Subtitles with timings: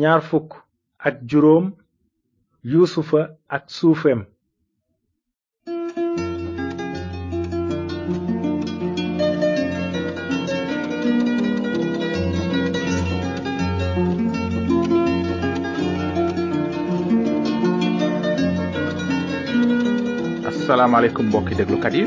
[0.00, 0.50] ñaar fukk
[1.08, 1.66] ak juróom
[2.72, 3.20] yusufa
[3.56, 4.20] ak suufem
[20.50, 22.04] asalaamaaleykum mbokki déglukat yi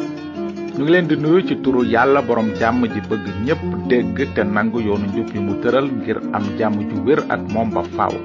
[0.78, 4.42] ñu ngi leen di nuyu ci turu yàlla borom jàmm ji bëgg ñépp dégg te
[4.55, 8.16] nangu yoonu njub yi mu tëral ngir am jàmm ju wér ak moom ba faaw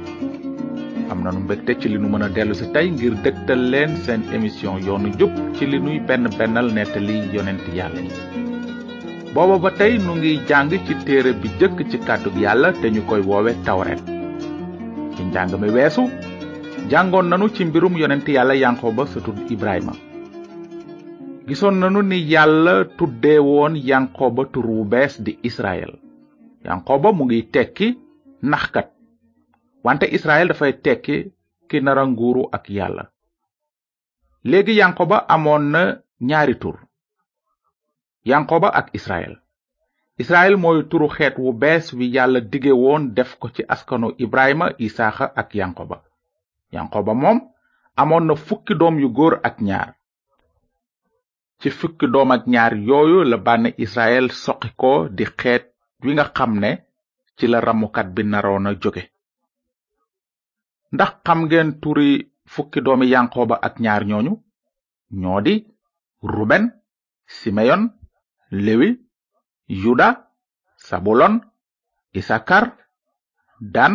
[1.12, 4.20] am nanu mbégte ci li nu mën a dellu si tey ngir dëgtal leen seen
[4.36, 8.10] émission yoonu njub ci li nuy benn bennal nettali yonent yàlla yi
[9.34, 13.02] booba ba tey nu ngi jàng ci téere bi jëkk ci kàddug yàlla te ñu
[13.08, 14.02] koy woowe tawret
[15.14, 16.02] ci njàng mi weesu
[16.90, 19.94] jàngoon nanu ci mbirum yonent yàlla yankoba sëtul ibrahima
[21.50, 25.92] gisoon nanu ni yàlla tuddee woon yankoba tur wu bees di israel
[26.66, 27.88] yankoba mu ngi tekki
[28.50, 28.88] naxkat
[29.86, 31.16] wante israel dafay tekki
[31.68, 33.04] ki nara nguuru ak yàlla
[34.48, 35.82] léegi yankoba amoon na
[36.28, 36.76] ñaari tur
[38.30, 39.34] yankoba ak israel
[40.22, 44.66] israel mooy turu xeet wu bees wi yàlla dige woon def ko ci askanu ibrahima
[44.86, 45.96] isaaxa ak yankoba
[46.74, 47.38] yankoba moom
[48.00, 49.88] amoon na fukki doom yu góor ak ñaar
[51.60, 55.64] ci fukki doom ak ñaar yooyu la bànn israel soqi ko di xeet
[56.02, 56.70] wi nga xam ne
[57.36, 59.02] ci la ramukat bi naroon jóge
[60.94, 62.10] ndax xam ngeen turi
[62.52, 64.32] fukki doomi yankoba ak ñaar ñooñu
[65.20, 65.38] ñoo
[66.34, 66.64] ruben
[67.36, 67.82] simeyon
[68.64, 68.88] lewi
[69.82, 70.08] yuda
[70.86, 71.34] sabulon
[72.18, 72.64] isakar
[73.74, 73.94] dan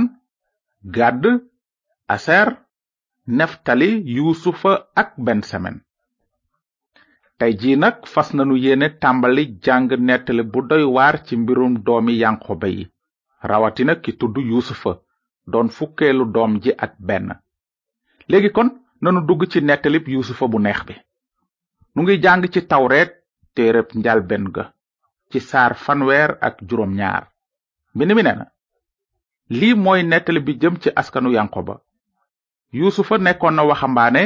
[0.95, 1.21] gad
[2.13, 2.47] aser
[3.37, 5.09] neftali yusufa ak
[7.39, 12.13] tey jii nag fas nanu yéene tàmbali jàng nettali bu doy waar ci mbirum doomi
[12.21, 12.83] yanqoba yi
[13.49, 14.91] rawatina ki tudd yuusufa
[15.51, 17.27] doon fukkeelu doom ji ak benn
[18.29, 18.69] léegi kon
[19.03, 20.95] nanu dugg ci nettalib yusufa bu neex bi
[21.93, 23.11] nu ngi jàng ci tawreet
[23.55, 24.65] téereb njalben ga
[25.31, 27.23] ci saar fanweer ak juróom ñaar
[27.95, 28.23] mbind mi
[29.59, 31.75] lii mooy nettali bi jëm ci askanu yanqoba
[32.77, 34.23] yuusufa nekkoon na waxambaane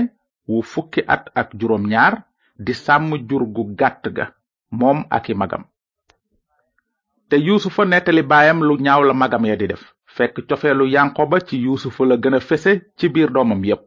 [0.50, 2.14] wu fukki at ak juróom ñaar
[2.60, 4.26] di sàmm jur gu gàtt ga
[4.80, 5.64] moom ak i magam
[7.30, 9.84] te yuusufa nettali baayam lu ñaaw la magam ya di def
[10.16, 13.86] fekk cofeelu yanqoba ci yuusufa la gën a fese ci biir doomam yépp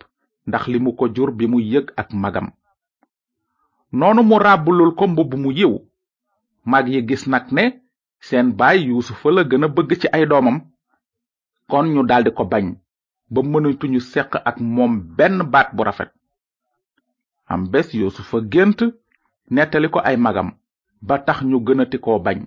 [0.49, 2.49] ndax limu ko jur bi mu yëg ak magam
[3.93, 5.75] noonu mu ràbbulul ko mbubb mu yiw
[6.73, 7.65] mag yi gis nag ne
[8.27, 10.57] seen baay yuusufa la gën a bëgg ci ay doomam
[11.71, 12.67] kon ñu daldi ko bañ
[13.33, 16.11] ba mënatuñu seq ak moom benn baat bu rafet
[17.53, 18.81] am bés yuusufa gént
[19.55, 20.49] nettali ko ay magam
[21.07, 22.39] ba tax ñu gënati koo bañ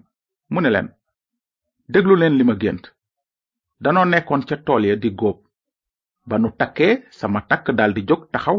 [0.52, 0.88] mu ne leen
[1.92, 2.84] déglu leen li ma gént
[3.84, 5.38] danoo nekkoon ca tool ya di góob
[6.30, 8.58] ba nu takkee sama takk daldi jóg taxaw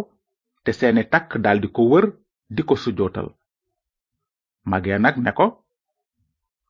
[0.64, 2.06] te seeni takk daldi ko wër
[2.54, 3.28] di ko sujootal
[4.70, 5.46] magee nag ne ko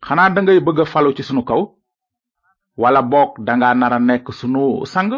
[0.07, 1.63] xanaa dangay bëgg falu ci sunu kaw
[2.83, 4.63] wala boog danga nara nekk sunu
[4.95, 5.13] sang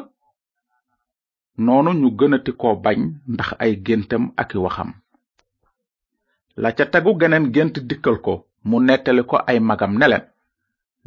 [1.64, 2.98] noonu ñu gënati ko bañ
[3.32, 4.90] ndax ay géntam ak i waxam
[6.62, 8.34] la ca tegu geneen gént dikkal ko
[8.68, 10.24] mu nettali ko ay magam ne leen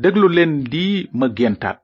[0.02, 1.78] déglu leen lii ma géntaat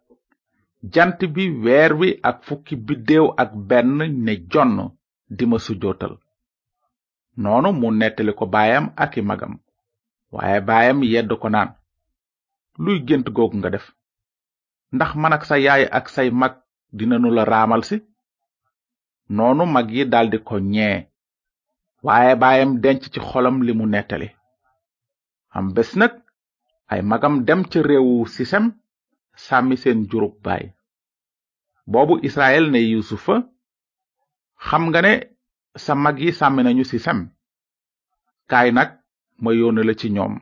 [0.94, 3.92] jant bi weer wi ak fukki biddéew ak benn
[4.26, 4.74] ne jonn
[5.38, 6.14] di ma sujootal
[7.42, 9.54] noonu mu nettali ko baayam ak i magam
[10.34, 11.70] waaye baayam yedd ko naan
[12.84, 13.86] luy gént googu nga def
[14.96, 16.54] ndax man ak sa yaay ak say mag
[16.98, 17.98] dinanu la raamal si
[19.36, 20.98] noonu mag yi daldi ko ñee
[22.06, 24.28] waaye baayam denc ci xolam li mu nettali
[25.58, 26.14] am bés nag
[26.92, 28.66] ay magam dem ca réewu sisem
[29.46, 30.64] sàmmi seen jurub baay
[31.92, 33.36] boobu israel ne yusufa
[34.68, 35.14] xam nga ne
[35.84, 37.20] sa mag yi sàmmi nañu sisem
[38.52, 38.90] kaay nag
[39.44, 40.34] ma yónne la ci ñoom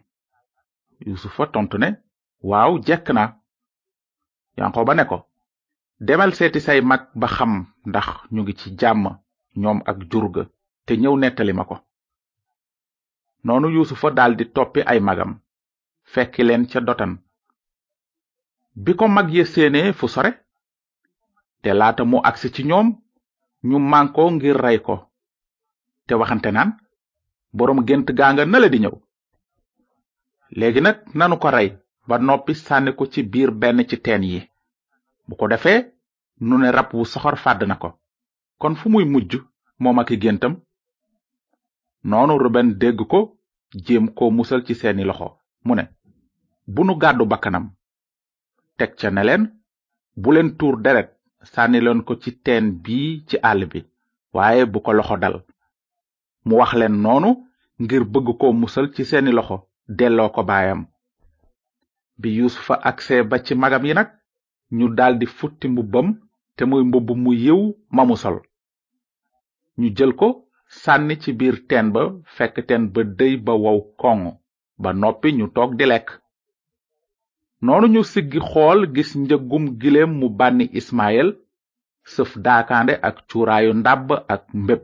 [1.07, 1.87] yusufa tontu ne
[2.49, 3.23] waaw jekk na
[4.57, 5.17] yankoba ne ko
[5.99, 7.53] demal seeti say mag ba xam
[7.89, 9.05] ndax ñu ngi ci jàmm
[9.61, 10.25] ñoom ak jur
[10.85, 11.75] te ñëw nettalima ko
[13.45, 15.31] noonu yuusufa daldi toppi ay magam
[16.13, 17.13] fekki leen ca dotan
[18.83, 20.31] bi ko mag ya séenee fu sore
[21.61, 22.87] te laata mu agsi ci ñoom
[23.67, 24.95] ñu mànkoo ngir rey ko
[26.07, 26.71] te waxante naan
[27.57, 28.95] boroom gént gaa nga nala di ñëw
[30.57, 31.69] léegi nag nanu ko rey
[32.07, 34.39] ba noppi sànni ko ci biir benn ci teen yi
[35.27, 35.81] bu ko defee
[36.41, 37.89] nu ne rab wu soxor fàdd na ko
[38.61, 39.33] kon fu muy mujj
[39.79, 40.53] moom ak géntam
[42.09, 43.37] noonu ruben dégg ko
[43.85, 45.27] jéem koo musal ci seeni loxo
[45.65, 45.83] mu ne
[46.67, 47.71] bu nu gàddu bakkanam
[48.77, 49.43] teg ca ne leen
[50.15, 51.09] bu leen tuur deret
[51.53, 53.79] sànni leen ko ci teen bii ci àll bi
[54.33, 55.43] waaye bu ko loxo dal
[56.45, 57.29] mu wax leen noonu
[57.79, 59.57] ngir bëgg koo musal ci seeni loxo
[59.87, 60.85] delloo ko bàyyam
[62.17, 64.09] bi yuusufa agsee ba ci magam yi nag
[64.71, 66.07] ñu daldi futti mbubbam
[66.57, 67.61] te muy mbubb mu yiw
[67.95, 68.37] mamu sol
[69.79, 70.27] ñu jël ko
[70.81, 72.03] sànni ci biir teen ba
[72.35, 74.19] fekk teen ba dey ba wow koŋ
[74.81, 76.09] ba noppi ñu toog di lekk
[77.65, 81.27] noonu ñu siggi xool gis njëggum giléem mu bànni ismael
[82.11, 84.81] sëf daakaande ak cuuraayu ndàbb ak mbéb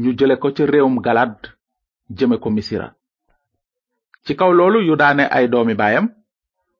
[0.00, 1.40] ñu jële ko ca réewum galaat
[2.16, 2.88] jëme ko misira
[4.24, 6.06] ci kaw loolu yu daane ay doomi baayam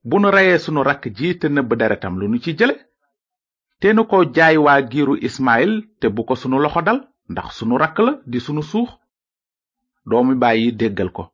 [0.09, 2.77] bu nu reyee sunu rakk ji te nëbb deretam lu nu ci jële
[3.83, 6.99] te ko jaay waa giiru ismael te bu ko sunu loxo dal
[7.33, 8.89] ndax sunu rakk la di sunu suux
[10.09, 11.25] doomi bàyyi déggal ko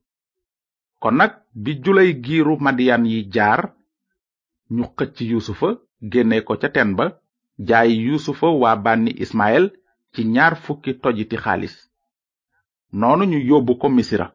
[1.03, 3.61] kon nag bi julay giiru madiyaan yi jaar
[4.77, 5.69] ñu xëcc yuusufa
[6.13, 7.05] génne ko ca teen ba
[7.69, 9.65] jaay yuusufa waa bànni ismael
[10.13, 11.75] ci ñaar fukki tojiti xaalis
[12.99, 14.27] noonu ñu yóbbu ko misira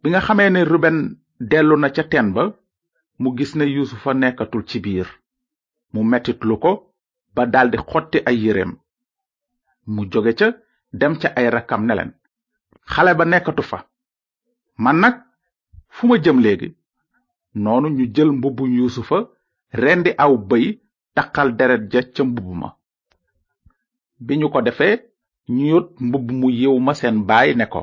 [0.00, 0.96] bi nga xamee ne ruben
[1.50, 2.42] dellu na ca teen ba
[3.20, 5.08] mu gis ne yuusufa nekkatul ci biir
[5.94, 6.70] mu metitlu ko
[7.34, 8.72] ba daldi xotti ay yéreem
[9.92, 10.46] mu jóge ca
[11.00, 11.92] dem ca ay rakkam ne
[12.92, 13.78] xale ba nekkatu fa
[14.82, 15.14] man nag
[15.94, 16.68] fu ma jëm léegi
[17.62, 19.18] noonu ñu jël mbubbu yuusufa
[19.82, 20.64] rendi aw bay
[21.14, 22.68] taqal deret ja ca mbubb ma
[24.24, 24.94] bi ñu ko defee
[25.54, 27.80] ñu yot mbubb mu yiw ma seen baay ne ko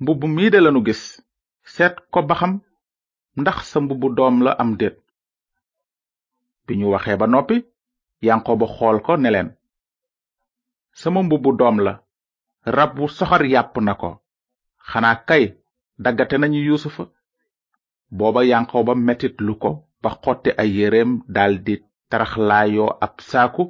[0.00, 1.02] mbubb mii de lanu gis
[1.74, 2.52] seet ko ba xam
[3.40, 4.96] ndax sa mbubbu doom la am déet
[6.66, 7.56] bi ñu waxee ba noppi
[8.26, 9.48] yanqooba xool ko ne leen
[11.00, 11.92] sama mbubu doom la
[12.76, 14.10] rab wu soxor yàpp na ko
[14.90, 15.44] xanaa kay
[16.02, 17.04] daggate nañu yusufa
[18.18, 19.70] booba yanqooba metit lu ko
[20.02, 21.74] ba xotti ay yéreem daldi
[22.10, 23.62] taraxlaayoo ab saaku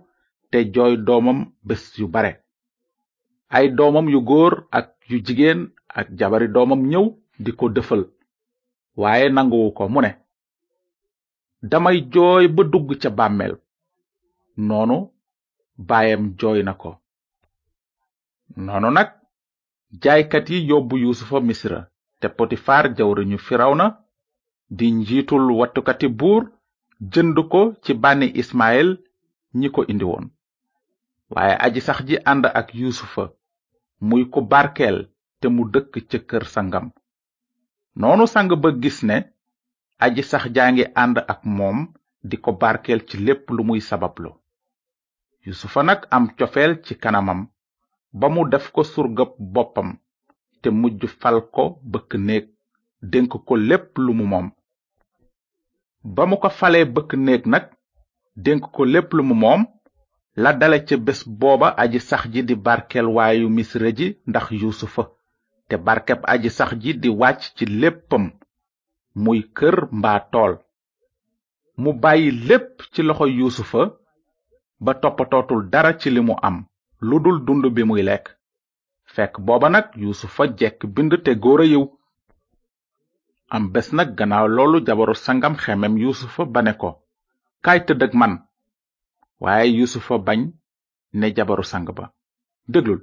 [0.50, 2.32] te jooy doomam bés yu bare
[3.56, 5.61] ay doomam yu góor ak yu jigéen
[6.00, 7.06] ak jabari doomam ñëw
[7.44, 8.02] di ko dëfal
[9.00, 10.11] waaye nanguwu ko mu ne
[11.71, 13.55] damay jooy ba dugg ca bàmmeel
[14.69, 14.97] noonu
[15.89, 16.91] baayam jooy na ko
[18.65, 19.09] noonu nag
[20.03, 21.81] jaaykat yi yóbbu yuusufa misra
[22.21, 23.87] te potifaar jawriñu firawna
[24.77, 26.43] di njiitul wattukati buur
[27.13, 28.89] jënd ko ci bànni ismael
[29.59, 30.27] ñi ko indi woon
[31.35, 33.25] waaye aji sax ji ànd ak yuusufa
[34.09, 34.99] muy ku barkeel
[35.41, 36.87] te mu dëkk ca kër sangam
[38.01, 39.17] noonu sang ba gis ne
[40.02, 41.79] aji sax jaa ngi ànd ak moom
[42.29, 44.31] di ko barkeel ci lépp lu muy sabablo
[45.46, 47.41] yusufa nag am cofeel ci kanamam
[48.19, 49.91] ba mu def ko surgab boppam
[50.61, 52.44] te mujj fal ko bëkk néeg
[53.11, 54.49] dénk ko lépp lu mu moom
[56.14, 57.64] ba mu ko falee bëkk néeg nag
[58.44, 59.62] dénk ko lépp lu mu moom
[60.43, 65.02] la dale ca bés booba aji sax ji di barkeel waayu misra ji ndax yusufa
[65.69, 68.25] te barkeb aji sax ji di wàcc ci léppam
[69.23, 70.53] muy kër mbaa tool
[71.83, 73.83] mu bàyyi lépp ci loxo yuusufa
[74.85, 76.57] ba toppatootul dara ci li mu am
[77.09, 78.27] lu dul dund bi muy lekk
[79.15, 81.85] fekk booba nag yuusufa jekk bind te góor a yiw
[83.55, 86.91] am bés nag gannaaw loolu jabaru sangam xemem yuusufa ba ne ko
[87.65, 88.33] kaay tëdd man
[89.45, 90.41] waaye yuusufa bañ
[91.19, 92.05] ne jabaru sang ba
[92.73, 93.01] déglul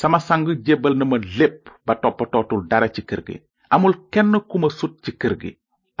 [0.00, 3.38] sama sang jébbal na ma lépp ba toppatootul dara ci kër gi
[3.70, 5.50] amul kenn ku ma sut ci kër gi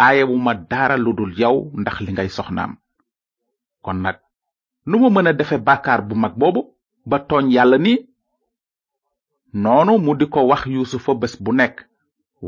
[0.04, 2.72] aayewuma dara lu dul yow ndax li ngay soxnaam
[3.84, 4.16] kon nag
[4.88, 6.62] nu ma mën a defe bàkkaar bu mag boobu
[7.10, 7.92] ba tooñ yàlla ni
[9.62, 11.76] noonu mu di ko wax yuusufa bés bu nekk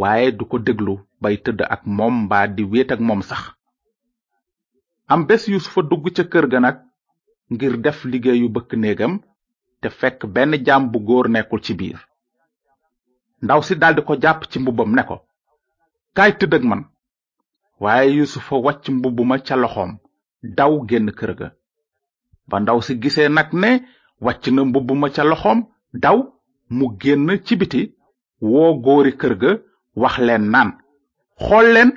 [0.00, 3.43] waaye du ko déglu bay tëdd ak moom mbaa di wéet ak moom sax
[5.12, 6.76] am bés yuusufa dugg ca kër ga nag
[7.52, 9.12] ngir def liggéeyu bëkk néegam
[9.81, 12.00] te fekk benn jaam bu góor nekkul ci biir
[13.45, 15.17] ndaw si daldi ko jàpp ci mbubbam ne ko
[16.17, 16.83] kaay tëdd ak man
[17.83, 19.93] waaye yusufa wàcc mbubb ma ca loxoom
[20.59, 21.49] daw génn kër ga
[22.49, 23.71] ba ndaw si gisee nag ne
[24.25, 25.61] wàcc na mbubb ma ca loxoom
[26.05, 26.17] daw
[26.77, 27.83] mu génn ci biti
[28.51, 29.51] woo góori kër ga
[30.03, 30.71] wax leen naan
[31.45, 31.91] xool leen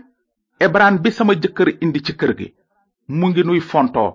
[0.66, 2.48] ebraan bi sama jëkkër indi ci kër gi
[3.18, 4.10] mu ngi nuy fontoo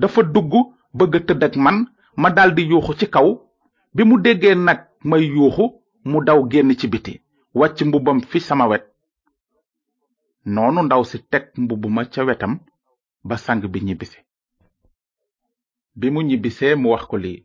[0.00, 0.52] dafa dugg
[0.98, 1.76] bëgg tëdd man
[2.20, 3.28] ma daldi yuuxu ci kaw
[3.94, 5.66] bi mu déggee nag may yuuxu
[6.10, 7.14] mu daw génn ci biti
[7.58, 8.84] wàcc mbubbam fi sama wet
[10.54, 12.52] noonu ndaw si teg mbubb ma ca wetam
[13.28, 14.18] ba sang bi ñibbisi
[15.98, 17.38] bi mu ñibbisee mu wax ko lii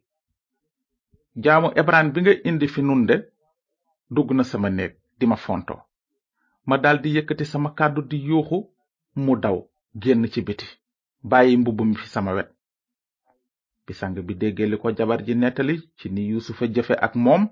[1.43, 3.01] jaamu ebraan bi nga indi fi nun
[4.15, 5.75] dugg na sama néeg di ma fonto
[6.67, 8.57] ma daldi yëkkati sama kàddu di yuuxu
[9.23, 9.57] mu daw
[10.01, 10.67] génn ci biti
[11.29, 12.49] bàyyi mbubb mi fi sama wet
[13.87, 17.43] bi sang bi déggee li ko jabar ji nettali ci ni yuusufa jëfe ak moom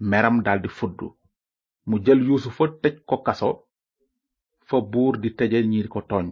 [0.00, 0.98] meram daldi fudd
[1.88, 3.48] mu jël yuusufa tëj ko kaso
[4.68, 6.26] fa buur di tëje ñi ko tooñ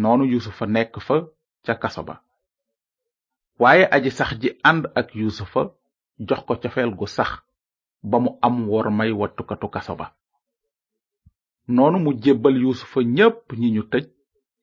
[0.00, 1.16] noonu yuusufa nekk fa
[1.64, 2.16] ca kaso ba
[3.62, 5.62] waaye aji sax ji ànd ak yuusufa
[6.28, 7.30] jox ko cofeel gu sax
[8.10, 10.06] ba mu am wor may wattukatu kaso ba
[11.74, 14.04] noonu mu jébbal yuusufa ñépp ñi ñu tëj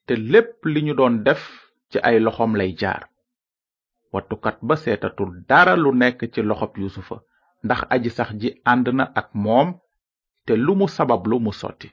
[0.05, 1.41] te lépp li ñu doon def
[1.89, 3.01] ci ay loxoom lay jaar
[4.13, 7.17] wattukat ba seetatul dara lu nekk ci loxob yuusufa
[7.65, 9.67] ndax aji sax ji ànd na ak moom
[10.45, 11.87] te lu mu sabablu mu sotti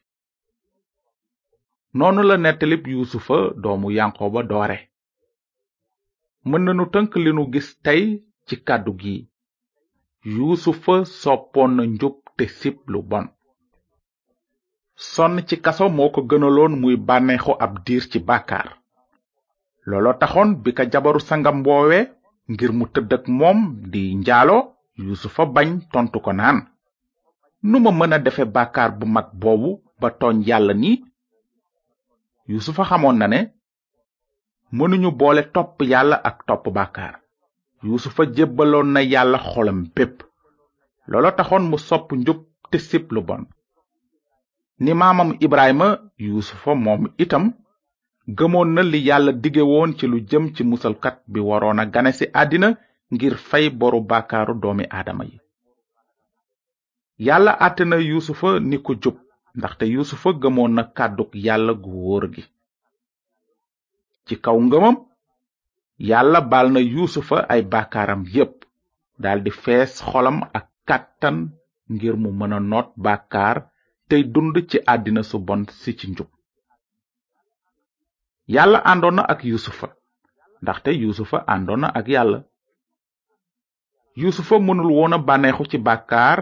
[1.97, 4.79] noonu la nettalib yuusufa doomu yankoba doore
[6.49, 8.03] mën nanu tënk li nu gis tey
[8.47, 9.17] ci kàddu gi
[10.35, 13.27] yuusufa soppoon na njub te sib lu bon
[15.13, 18.69] sonn ci kaso moo ko gënaloon muy bànneexu ab diir ci bàkkaar
[19.89, 21.59] looloo taxoon bi ka jabaru sangam
[22.53, 23.59] ngir mu tëdd mom
[23.93, 24.63] di njaaloo
[25.07, 26.59] yuusufa bañ tontu ko naan
[27.69, 30.91] nu ma mën a defe bàkkaar bu mag boobu ba tooñ yàlla ni
[32.53, 33.41] yuusufa xamoon na ne
[34.77, 37.15] mënuñu boole topp yàlla ak topp bàkkaar
[37.87, 40.15] yuusufa jébbaloon na yàlla xolam bépp
[41.11, 42.39] loola taxoon mu sopp njub
[42.71, 43.43] te sib lu bon
[44.83, 45.87] ni maamam ibrahima
[46.27, 47.45] yuusufa moom itam
[48.39, 52.11] gëmoon na li yàlla dige woon ci lu jëm ci musalkat bi waroon a gane
[52.19, 52.69] ci àddina
[53.11, 55.37] ngir fay boru bàkkaaru doomi aadama yi
[57.27, 59.17] yàlla àtte na yuusufa ni ku jub
[59.59, 62.43] ndaxte yuusufa gëmoon na kàddug yàlla gu wóor gi
[64.27, 64.97] ci kaw ngëmam
[66.09, 68.55] yàlla baal na yuusufa ay bàkkaaram yépp
[69.23, 71.37] daldi fees xolam ak kàttan
[71.93, 73.57] ngir mu mëna a noot bàkkaar
[74.09, 76.31] tey dund ci àddina su bon si ci njub
[78.55, 79.87] yàlla àndoon ak yusufa
[80.63, 82.39] ndaxte yuusufa àndoon na ak yàlla
[84.23, 86.39] yusufa mënul woon a bànneexu ci bàkkaar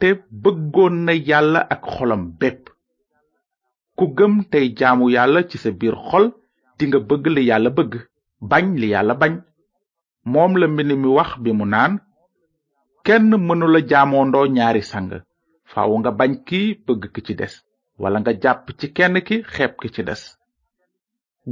[0.00, 0.08] te
[0.42, 2.62] bëggoon na yàlla ak xolam bépp
[3.98, 6.26] ku gëm tey jaamu yàlla ci sa biir xol
[6.78, 7.92] dinga bëgg li yàlla bëgg
[8.50, 9.34] bañ li yàlla bañ
[10.32, 11.92] moom la mbind mi wax bi mu naan
[13.06, 15.10] kenn mënula jaamoondoo ñaari sang
[15.72, 17.54] faaw nga bañ ki bëgg ki ci des
[18.02, 20.22] wala nga jàpp ci kenn ki xeeb ki ci des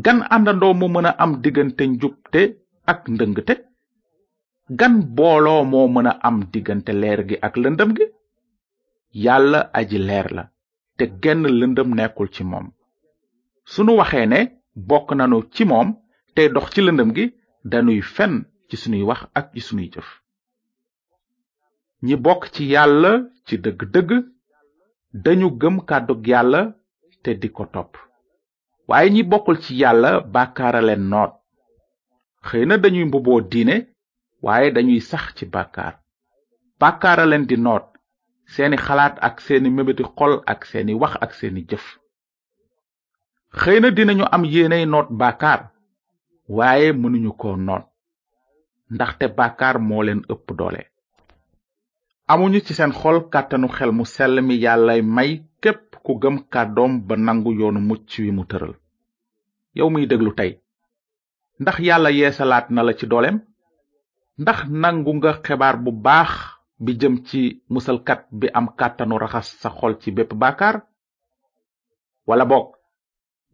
[0.04, 2.42] gan àndandoo mu mën a am diggante njubte
[2.92, 3.54] ak ndëngte
[4.76, 8.04] gan booloo moo mën a am diggante leer gi ak lëndëm gi
[9.24, 10.42] yàlla aji leer la
[10.96, 12.66] te genn lëndëm nekkul ci moom
[13.72, 14.40] sunu waxee ne
[14.88, 15.88] bokk nanu ci moom
[16.34, 17.24] tey dox ci lëndëm gi
[17.70, 18.32] danuy fen
[18.68, 20.08] ci sunuy wax ak ci sunuy jëf
[22.06, 23.12] ñi bokk ci yàlla
[23.46, 24.10] ci dëgg-dëgg
[25.24, 26.60] dañu gëm kàddug yàlla
[27.22, 27.92] te di ko topp
[28.88, 31.32] waaye ñi bokkul ci yàlla bàkkaara leen noot
[32.46, 33.76] xëy na dañuy mbuboo diine
[34.46, 35.94] waaye dañuy sax ci bàkkaar
[36.80, 37.84] bàkkaara leen di noot
[38.52, 41.84] seeni xalaat ak seeni mébéti xol ak seeni wax ak seeni jëf
[43.60, 45.60] xëy na dinañu am yéeney noot bàkkaar
[46.56, 47.84] waaye mënuñu ko noot
[48.94, 50.82] ndaxte bàkkaar moo leen ëpp doole
[52.32, 55.30] amuñu ci seen xol kàttanu xel mu sell mi yàllay may
[55.62, 58.74] képp ku gëm kàddoom ba nangu yoonu mucc wi mu tëral
[59.78, 60.52] yow miy déglu tey
[61.60, 63.38] ndax yàlla yeesalaat na la ci dooleem
[64.42, 66.32] ndax nangu nga xibaar bu baax
[66.84, 67.40] bi jëm ci
[67.72, 70.76] musalkat bi am kàttanu raxas sa xol ci bépp bàkkaar
[72.28, 72.68] wala boog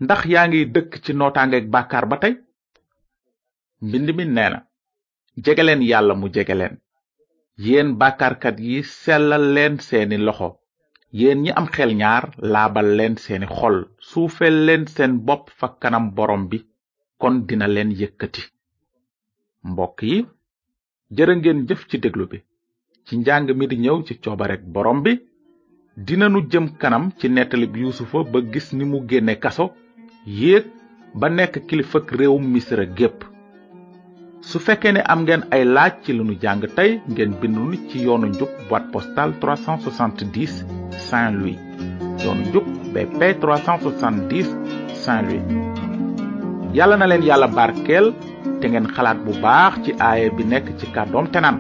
[0.05, 2.35] ndax yaa ngi dëkk ci nootaangeeg bàkkaar ba tey
[3.87, 4.59] mbind mi nee na
[5.45, 6.75] jegeleen yàlla mu jegeleen
[7.65, 10.49] yéen bàkkaarkat yi sellal leen seeni loxo
[11.19, 13.77] yéen ñi am xel ñaar laabal leen seeni xol
[14.09, 16.59] suufeel leen seen bopp fa kanam borom bi
[17.21, 18.43] kon dina leen yëkkati
[19.73, 20.19] mbokk yi
[21.17, 22.39] jërë ngeen jëf ci déglu bi
[23.07, 25.13] ci njàng mi di ñëw ci coobarek borom bi
[26.07, 29.65] dinanu jëm kanam ci nettalib yuusufa ba gis ni mu génne kaso
[30.41, 30.65] yéeg
[31.21, 33.19] ba nekk kilifak réewum misra gépp
[34.49, 38.27] su fekkee ne am ngeen ay laaj ci lu jàng tey ngeen nu ci yoonu
[38.29, 40.47] njub boîte postale 370
[41.09, 41.61] saint louis
[42.23, 44.45] yoonu njub bp 370
[45.05, 45.49] saint louis
[46.77, 48.07] yàlla na leen yàlla barkeel
[48.65, 51.57] te ngeen xalaat bu baax ci aaya bi nekk ci kàddoom te naan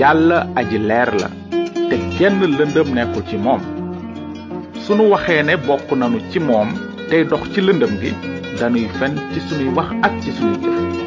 [0.00, 1.28] yàlla aji leer la
[1.88, 3.62] te kenn lëndëm nekkul ci moom
[4.84, 6.68] sunu waxee ne bokk nanu ci moom
[7.08, 8.10] tey dox ci lëndëm gi
[8.58, 11.01] dañuy fen ci sunuy wax ak ci sunuy jëf